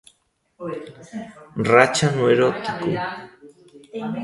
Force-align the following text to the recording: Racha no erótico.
Racha 1.71 2.07
no 2.15 2.23
erótico. 2.33 2.85